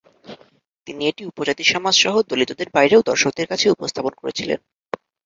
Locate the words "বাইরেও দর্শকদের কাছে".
2.75-3.65